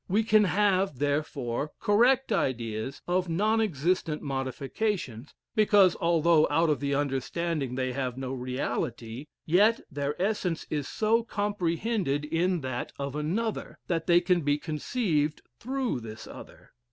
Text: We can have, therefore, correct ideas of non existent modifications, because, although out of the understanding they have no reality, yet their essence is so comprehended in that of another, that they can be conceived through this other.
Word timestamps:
We 0.09 0.23
can 0.23 0.45
have, 0.45 0.97
therefore, 0.97 1.73
correct 1.79 2.31
ideas 2.31 3.03
of 3.07 3.29
non 3.29 3.61
existent 3.61 4.23
modifications, 4.23 5.35
because, 5.53 5.95
although 6.01 6.47
out 6.49 6.71
of 6.71 6.79
the 6.79 6.95
understanding 6.95 7.75
they 7.75 7.93
have 7.93 8.17
no 8.17 8.33
reality, 8.33 9.27
yet 9.45 9.79
their 9.91 10.19
essence 10.19 10.65
is 10.71 10.87
so 10.87 11.21
comprehended 11.21 12.25
in 12.25 12.61
that 12.61 12.91
of 12.97 13.15
another, 13.15 13.77
that 13.85 14.07
they 14.07 14.21
can 14.21 14.41
be 14.41 14.57
conceived 14.57 15.43
through 15.59 15.99
this 15.99 16.25
other. 16.25 16.71